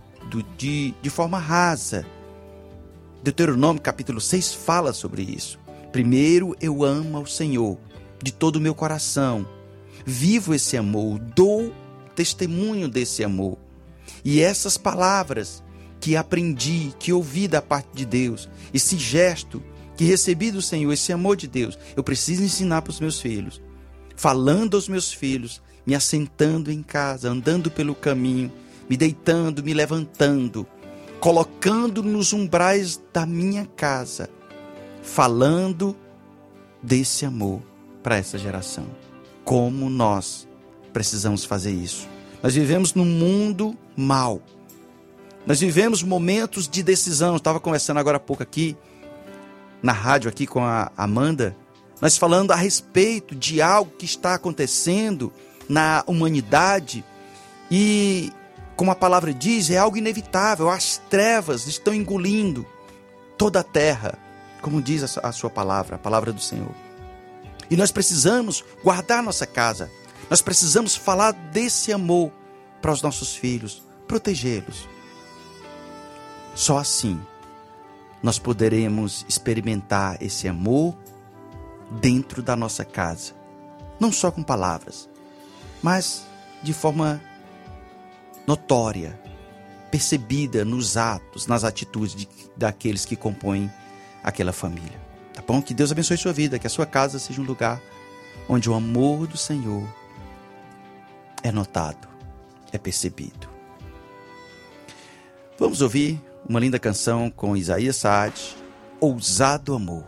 de, 0.59 0.94
de 1.00 1.11
forma 1.11 1.38
rasa. 1.38 2.05
Deuteronômio 3.22 3.81
capítulo 3.81 4.20
6 4.20 4.53
fala 4.53 4.92
sobre 4.92 5.22
isso. 5.22 5.59
Primeiro, 5.90 6.55
eu 6.61 6.85
amo 6.85 7.16
ao 7.16 7.27
Senhor 7.27 7.79
de 8.22 8.33
todo 8.33 8.57
o 8.57 8.61
meu 8.61 8.74
coração. 8.74 9.46
Vivo 10.05 10.53
esse 10.55 10.77
amor, 10.77 11.18
dou 11.18 11.72
testemunho 12.14 12.88
desse 12.88 13.24
amor. 13.24 13.59
E 14.24 14.40
essas 14.40 14.77
palavras 14.77 15.62
que 16.00 16.16
aprendi, 16.16 16.92
que 16.98 17.12
ouvi 17.12 17.48
da 17.48 17.62
parte 17.62 17.88
de 17.94 18.05
Deus, 18.05 18.48
esse 18.72 18.96
gesto 18.96 19.62
que 19.96 20.05
recebi 20.05 20.50
do 20.50 20.61
Senhor, 20.61 20.92
esse 20.92 21.12
amor 21.12 21.37
de 21.37 21.46
Deus, 21.46 21.79
eu 21.96 22.03
preciso 22.03 22.42
ensinar 22.42 22.83
para 22.83 22.90
os 22.90 23.00
meus 23.00 23.20
filhos. 23.20 23.62
Falando 24.16 24.77
aos 24.77 24.88
meus 24.88 25.12
filhos, 25.12 25.62
me 25.87 25.94
assentando 25.94 26.70
em 26.70 26.83
casa, 26.83 27.31
andando 27.31 27.70
pelo 27.70 27.94
caminho, 27.94 28.53
me 28.88 28.96
deitando, 28.96 29.62
me 29.62 29.72
levantando, 29.72 30.66
colocando 31.20 32.03
nos 32.03 32.33
umbrais 32.33 33.00
da 33.12 33.24
minha 33.24 33.66
casa, 33.77 34.29
falando 35.03 35.96
desse 36.83 37.24
amor 37.24 37.62
para 38.03 38.16
essa 38.16 38.37
geração. 38.37 38.87
Como 39.44 39.88
nós 39.88 40.46
precisamos 40.94 41.44
fazer 41.44 41.72
isso? 41.72 42.09
Nós 42.42 42.54
vivemos 42.54 42.94
num 42.94 43.04
mundo 43.04 43.76
mal. 43.94 44.40
Nós 45.46 45.61
vivemos 45.61 46.02
momentos 46.02 46.66
de 46.66 46.83
decisão. 46.83 47.37
estava 47.37 47.61
conversando 47.61 48.00
agora 48.00 48.16
há 48.16 48.20
pouco 48.20 48.42
aqui 48.42 48.74
na 49.83 49.92
rádio 49.92 50.30
aqui 50.30 50.46
com 50.46 50.64
a 50.64 50.90
Amanda, 50.96 51.54
nós 52.00 52.16
falando 52.16 52.52
a 52.52 52.57
respeito 52.57 53.35
de 53.35 53.61
algo 53.61 53.90
que 53.98 54.07
está 54.07 54.33
acontecendo 54.33 55.30
na 55.68 56.02
humanidade 56.07 57.04
e, 57.70 58.33
como 58.76 58.90
a 58.90 58.94
palavra 58.94 59.35
diz, 59.35 59.68
é 59.68 59.76
algo 59.76 59.98
inevitável. 59.98 60.70
As 60.70 60.96
trevas 61.11 61.66
estão 61.66 61.92
engolindo 61.92 62.66
toda 63.37 63.61
a 63.61 63.62
terra, 63.62 64.18
como 64.62 64.80
diz 64.80 65.18
a 65.18 65.33
sua 65.33 65.50
palavra, 65.50 65.96
a 65.96 65.98
palavra 65.98 66.33
do 66.33 66.40
Senhor. 66.40 66.74
E 67.70 67.76
nós 67.76 67.92
precisamos 67.92 68.64
guardar 68.83 69.22
nossa 69.22 69.46
casa. 69.46 69.90
Nós 70.31 70.41
precisamos 70.41 70.97
falar 70.97 71.33
desse 71.33 71.93
amor 71.93 72.33
para 72.81 72.93
os 72.93 73.03
nossos 73.03 73.35
filhos, 73.35 73.83
protegê-los. 74.07 74.89
Só 76.55 76.79
assim 76.79 77.21
nós 78.23 78.39
poderemos 78.39 79.25
experimentar 79.29 80.17
esse 80.23 80.49
amor 80.49 80.97
dentro 82.01 82.43
da 82.43 82.57
nossa 82.57 82.85
casa, 82.85 83.33
não 84.01 84.11
só 84.11 84.31
com 84.31 84.43
palavras, 84.43 85.09
mas 85.83 86.25
de 86.63 86.73
forma 86.73 87.21
notória, 88.47 89.21
percebida 89.91 90.65
nos 90.65 90.97
atos, 90.97 91.47
nas 91.47 91.65
atitudes 91.65 92.15
de, 92.17 92.29
daqueles 92.57 93.05
que 93.05 93.15
compõem 93.15 93.71
aquela 94.23 94.53
família. 94.53 95.01
Tá 95.35 95.43
bom? 95.47 95.61
Que 95.61 95.75
Deus 95.75 95.93
abençoe 95.93 96.17
sua 96.17 96.33
vida, 96.33 96.59
que 96.59 96.67
a 96.67 96.71
sua 96.71 96.87
casa 96.87 97.19
seja 97.19 97.41
um 97.41 97.45
lugar 97.45 97.81
onde 98.49 98.71
o 98.71 98.75
amor 98.75 99.27
do 99.27 99.37
Senhor 99.37 99.87
é 101.44 101.52
notado, 101.52 102.09
é 102.72 102.78
percebido. 102.78 103.48
Vamos 105.59 105.83
ouvir 105.83 106.20
uma 106.48 106.59
linda 106.59 106.78
canção 106.78 107.30
com 107.30 107.57
Isaías 107.57 107.96
Saad, 107.96 108.35
Ousado 108.98 109.74
Amor. 109.74 110.04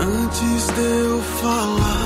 Antes 0.00 0.66
de 0.74 0.80
eu 0.80 1.22
falar, 1.22 2.05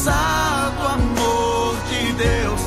E 0.00 0.08
ousado 0.08 0.86
amor 0.86 1.76
de 1.90 2.12
Deus. 2.14 2.60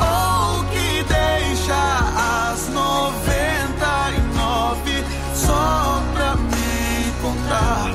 Oh, 0.00 0.64
que 0.64 1.02
deixa 1.04 2.52
as 2.52 2.68
noventa 2.68 4.10
e 4.14 4.20
nove 4.36 5.04
só 5.34 6.02
pra 6.12 6.36
me 6.36 7.08
encontrar. 7.08 7.90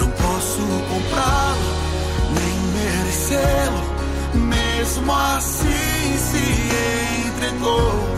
Não 0.00 0.10
posso 0.10 0.62
comprá-lo, 0.90 1.68
nem 2.34 2.56
merecê-lo. 2.74 3.82
Mesmo 4.34 5.12
assim 5.12 6.18
se 6.18 7.28
entregou. 7.28 8.17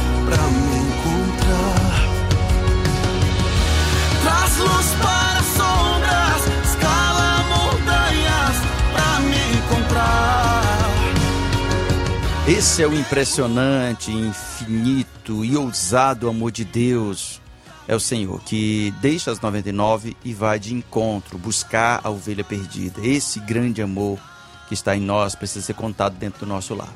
pra 0.25 0.37
me 0.37 0.77
encontrar. 0.77 2.11
Traz 4.23 4.57
luz 4.57 4.87
para 5.01 5.43
sombras, 5.43 6.41
escala 6.65 7.43
montanhas 7.49 8.57
pra 8.93 9.19
me 9.21 9.57
encontrar. 9.57 10.61
Esse 12.47 12.83
é 12.83 12.87
o 12.87 12.93
impressionante, 12.93 14.11
infinito 14.11 15.45
e 15.45 15.55
ousado 15.55 16.29
amor 16.29 16.51
de 16.51 16.65
Deus. 16.65 17.41
É 17.87 17.95
o 17.95 17.99
Senhor 17.99 18.41
que 18.41 18.93
deixa 19.01 19.31
as 19.31 19.39
99 19.39 20.15
e 20.23 20.33
vai 20.33 20.59
de 20.59 20.73
encontro, 20.73 21.37
buscar 21.37 21.99
a 22.03 22.09
ovelha 22.09 22.43
perdida. 22.43 23.05
Esse 23.05 23.39
grande 23.39 23.81
amor 23.81 24.19
que 24.67 24.73
está 24.73 24.95
em 24.95 25.01
nós 25.01 25.35
precisa 25.35 25.65
ser 25.65 25.73
contado 25.73 26.15
dentro 26.15 26.41
do 26.41 26.45
nosso 26.45 26.73
lar. 26.73 26.93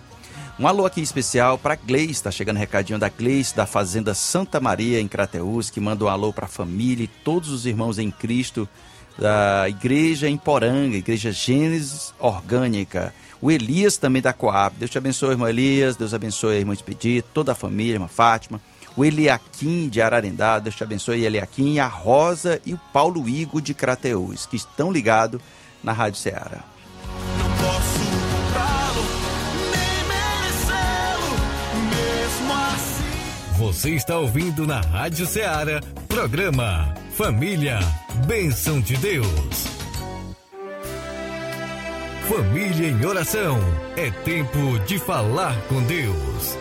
Um 0.57 0.67
alô 0.67 0.85
aqui 0.85 1.01
especial 1.01 1.57
para 1.57 1.75
Gleice, 1.75 2.13
está 2.13 2.31
chegando 2.31 2.55
recadinho 2.55 2.97
da 2.97 3.09
Gleice, 3.09 3.53
da 3.53 3.65
Fazenda 3.65 4.13
Santa 4.13 4.57
Maria, 4.57 5.01
em 5.01 5.07
Crateús, 5.07 5.69
que 5.69 5.81
manda 5.81 6.05
um 6.05 6.07
alô 6.07 6.31
para 6.31 6.45
a 6.45 6.49
família 6.49 7.03
e 7.03 7.07
todos 7.07 7.49
os 7.49 7.65
irmãos 7.65 7.99
em 7.99 8.09
Cristo 8.09 8.67
da 9.19 9.67
igreja 9.67 10.29
em 10.29 10.37
Poranga, 10.37 10.95
igreja 10.95 11.29
Gênesis 11.29 12.13
Orgânica. 12.17 13.13
O 13.41 13.51
Elias 13.51 13.97
também 13.97 14.21
da 14.21 14.31
Coab. 14.31 14.77
Deus 14.77 14.89
te 14.89 14.97
abençoe, 14.97 15.31
irmão 15.31 15.47
Elias. 15.47 15.97
Deus 15.97 16.13
abençoe 16.13 16.55
a 16.55 16.59
irmã 16.59 16.73
toda 17.33 17.51
a 17.51 17.55
família, 17.55 17.95
irmã 17.95 18.07
Fátima. 18.07 18.61
O 18.95 19.03
Eliakim 19.03 19.89
de 19.89 20.01
Ararendá. 20.01 20.57
Deus 20.59 20.75
te 20.75 20.83
abençoe, 20.83 21.25
Eliakim. 21.25 21.79
A 21.79 21.87
Rosa 21.87 22.61
e 22.65 22.73
o 22.73 22.79
Paulo 22.93 23.27
Igo 23.27 23.61
de 23.61 23.73
Crateús, 23.73 24.45
que 24.45 24.55
estão 24.55 24.89
ligados 24.89 25.41
na 25.83 25.91
Rádio 25.91 26.19
Ceará. 26.19 26.74
Você 33.75 33.89
está 33.89 34.17
ouvindo 34.17 34.65
na 34.65 34.79
Rádio 34.79 35.27
Ceará, 35.27 35.81
programa 36.07 36.95
Família, 37.11 37.77
Bênção 38.25 38.79
de 38.79 38.95
Deus. 38.95 39.27
Família 42.29 42.87
em 42.87 43.05
oração, 43.05 43.59
é 43.97 44.09
tempo 44.23 44.79
de 44.87 44.97
falar 44.97 45.61
com 45.67 45.83
Deus. 45.83 46.57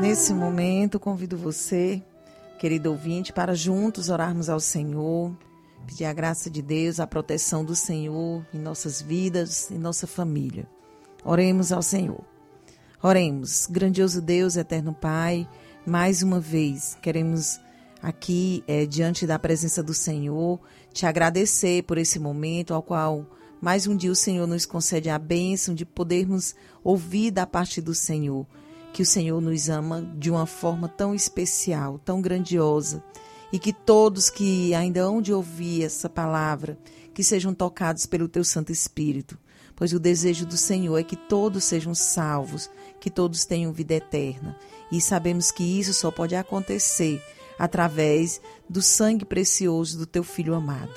Nesse 0.00 0.34
momento, 0.34 0.98
convido 0.98 1.36
você, 1.36 2.02
querido 2.60 2.90
ouvinte, 2.90 3.32
para 3.32 3.54
juntos 3.54 4.10
orarmos 4.10 4.50
ao 4.50 4.60
Senhor, 4.60 5.34
pedir 5.86 6.04
a 6.04 6.12
graça 6.12 6.50
de 6.50 6.60
Deus, 6.60 7.00
a 7.00 7.06
proteção 7.06 7.64
do 7.64 7.74
Senhor 7.74 8.46
em 8.52 8.58
nossas 8.58 9.00
vidas, 9.00 9.70
em 9.70 9.78
nossa 9.78 10.06
família. 10.06 10.68
Oremos 11.24 11.72
ao 11.72 11.80
Senhor. 11.80 12.22
Oremos, 13.02 13.66
grandioso 13.66 14.20
Deus, 14.20 14.56
eterno 14.56 14.92
Pai, 14.92 15.48
mais 15.86 16.22
uma 16.22 16.38
vez 16.38 16.98
queremos 17.00 17.58
aqui, 18.02 18.62
é, 18.68 18.84
diante 18.84 19.26
da 19.26 19.38
presença 19.38 19.82
do 19.82 19.94
Senhor, 19.94 20.60
te 20.92 21.06
agradecer 21.06 21.84
por 21.84 21.96
esse 21.96 22.18
momento 22.18 22.74
ao 22.74 22.82
qual 22.82 23.24
mais 23.58 23.86
um 23.86 23.96
dia 23.96 24.12
o 24.12 24.14
Senhor 24.14 24.46
nos 24.46 24.66
concede 24.66 25.08
a 25.08 25.18
bênção 25.18 25.74
de 25.74 25.86
podermos 25.86 26.54
ouvir 26.84 27.30
da 27.30 27.46
parte 27.46 27.80
do 27.80 27.94
Senhor 27.94 28.46
que 28.92 29.02
o 29.02 29.06
Senhor 29.06 29.40
nos 29.40 29.68
ama 29.68 30.02
de 30.18 30.30
uma 30.30 30.46
forma 30.46 30.88
tão 30.88 31.14
especial, 31.14 31.98
tão 31.98 32.20
grandiosa, 32.20 33.02
e 33.52 33.58
que 33.58 33.72
todos 33.72 34.30
que 34.30 34.74
ainda 34.74 35.00
hão 35.00 35.20
de 35.20 35.32
ouvir 35.32 35.84
essa 35.84 36.08
palavra, 36.08 36.78
que 37.12 37.22
sejam 37.22 37.52
tocados 37.52 38.06
pelo 38.06 38.28
teu 38.28 38.44
Santo 38.44 38.72
Espírito, 38.72 39.38
pois 39.74 39.92
o 39.92 39.98
desejo 39.98 40.46
do 40.46 40.56
Senhor 40.56 40.98
é 40.98 41.02
que 41.02 41.16
todos 41.16 41.64
sejam 41.64 41.94
salvos, 41.94 42.70
que 43.00 43.10
todos 43.10 43.44
tenham 43.44 43.72
vida 43.72 43.94
eterna. 43.94 44.56
E 44.92 45.00
sabemos 45.00 45.50
que 45.50 45.62
isso 45.62 45.94
só 45.94 46.10
pode 46.10 46.36
acontecer 46.36 47.22
através 47.58 48.40
do 48.68 48.82
sangue 48.82 49.24
precioso 49.24 49.98
do 49.98 50.06
teu 50.06 50.22
filho 50.22 50.54
amado. 50.54 50.92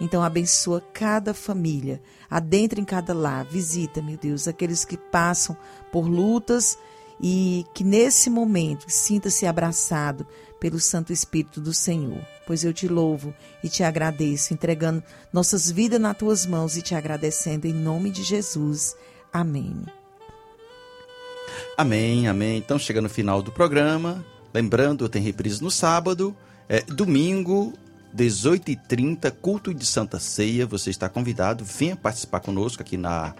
Então 0.00 0.22
abençoa 0.22 0.82
cada 0.92 1.32
família, 1.32 2.02
adentra 2.28 2.80
em 2.80 2.84
cada 2.84 3.14
lar, 3.14 3.44
visita, 3.46 4.02
meu 4.02 4.18
Deus, 4.18 4.46
aqueles 4.46 4.84
que 4.84 4.96
passam 4.96 5.56
por 5.90 6.06
lutas 6.06 6.78
e 7.20 7.64
que 7.74 7.82
nesse 7.82 8.28
momento 8.28 8.86
sinta-se 8.88 9.46
abraçado 9.46 10.26
pelo 10.60 10.80
Santo 10.80 11.12
Espírito 11.12 11.60
do 11.60 11.72
Senhor. 11.72 12.20
Pois 12.46 12.64
eu 12.64 12.72
te 12.72 12.88
louvo 12.88 13.34
e 13.62 13.68
te 13.68 13.82
agradeço, 13.82 14.54
entregando 14.54 15.02
nossas 15.32 15.70
vidas 15.70 16.00
nas 16.00 16.16
tuas 16.16 16.46
mãos 16.46 16.76
e 16.76 16.82
te 16.82 16.94
agradecendo 16.94 17.66
em 17.66 17.72
nome 17.72 18.10
de 18.10 18.22
Jesus. 18.22 18.96
Amém. 19.32 19.84
Amém, 21.76 22.26
amém. 22.26 22.58
Então, 22.58 22.78
chega 22.78 23.00
no 23.00 23.08
final 23.08 23.42
do 23.42 23.52
programa. 23.52 24.24
Lembrando, 24.52 25.08
tem 25.08 25.22
reprise 25.22 25.62
no 25.62 25.70
sábado. 25.70 26.34
É, 26.68 26.80
domingo, 26.82 27.74
18h30, 28.16 29.30
culto 29.30 29.74
de 29.74 29.84
Santa 29.84 30.18
Ceia. 30.18 30.66
Você 30.66 30.90
está 30.90 31.08
convidado. 31.08 31.64
Venha 31.64 31.96
participar 31.96 32.40
conosco 32.40 32.82
aqui 32.82 32.96
na 32.96 33.34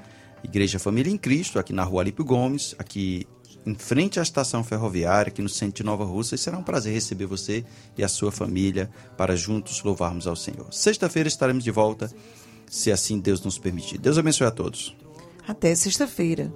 Igreja 0.44 0.78
Família 0.78 1.10
em 1.10 1.16
Cristo, 1.16 1.58
aqui 1.58 1.72
na 1.72 1.82
Rua 1.82 2.02
Alípio 2.02 2.24
Gomes, 2.24 2.74
aqui 2.78 3.26
em 3.66 3.74
frente 3.74 4.20
à 4.20 4.22
estação 4.22 4.62
ferroviária, 4.62 5.30
aqui 5.30 5.42
no 5.42 5.48
centro 5.48 5.78
de 5.78 5.82
Nova 5.82 6.04
Rússia. 6.04 6.36
E 6.36 6.38
será 6.38 6.56
um 6.56 6.62
prazer 6.62 6.94
receber 6.94 7.26
você 7.26 7.64
e 7.98 8.04
a 8.04 8.08
sua 8.08 8.30
família 8.30 8.88
para 9.16 9.34
juntos 9.36 9.82
louvarmos 9.82 10.28
ao 10.28 10.36
Senhor. 10.36 10.72
Sexta-feira 10.72 11.28
estaremos 11.28 11.64
de 11.64 11.72
volta, 11.72 12.08
se 12.70 12.92
assim 12.92 13.18
Deus 13.18 13.42
nos 13.42 13.58
permitir. 13.58 13.98
Deus 13.98 14.16
abençoe 14.16 14.46
a 14.46 14.52
todos. 14.52 14.96
Até 15.46 15.74
sexta-feira. 15.74 16.52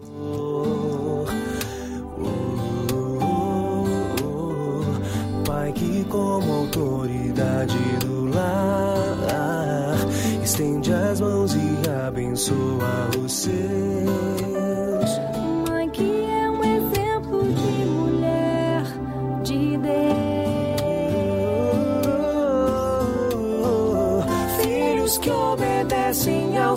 Pai 5.45 5.73
que 5.73 6.05
como 6.05 6.53
autoridade 6.53 7.79
do 8.01 8.27
lar 8.27 9.97
estende 10.45 10.93
as 10.93 11.21
mãos 11.21 11.55
e 11.55 11.91
abençoa 12.07 13.11
os 13.25 13.33
seus. 13.33 13.80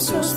Obedecem 0.04 0.18
aos 0.18 0.34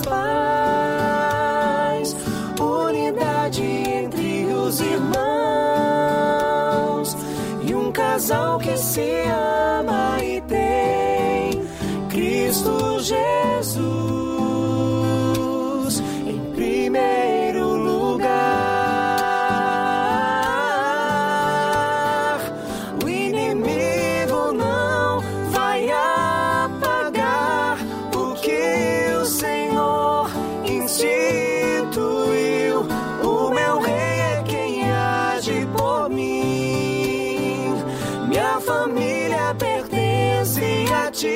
família 38.66 39.54
pertence 39.56 40.84
a 40.92 41.10
ti. 41.10 41.28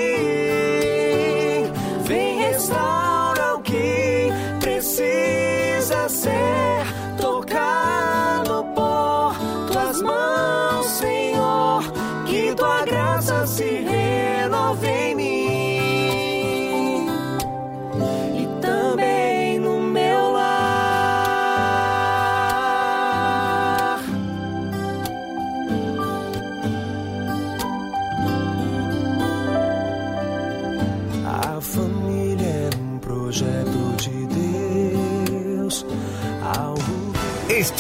Vem 2.05 2.39
restaura 2.39 3.55
o 3.55 3.61
que 3.63 4.29
precisa 4.59 6.09
ser 6.09 6.85
tocado 7.17 8.65
por 8.75 9.35
tuas 9.71 10.03
mãos, 10.03 10.87
Senhor. 10.87 11.85
Que 12.27 12.53
tua 12.55 12.85
graça 12.85 13.47
se 13.47 13.65
renove 13.65 14.40